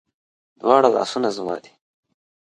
دواړه 0.59 0.87
لاسونه 0.95 1.29
زما 1.37 1.55
دي 1.63 1.71